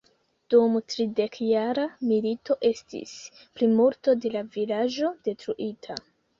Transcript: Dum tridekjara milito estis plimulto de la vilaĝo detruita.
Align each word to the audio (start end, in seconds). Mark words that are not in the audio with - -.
Dum 0.53 0.77
tridekjara 0.93 1.83
milito 2.13 2.57
estis 2.71 3.13
plimulto 3.61 4.19
de 4.25 4.35
la 4.39 4.45
vilaĝo 4.59 5.15
detruita. 5.31 6.03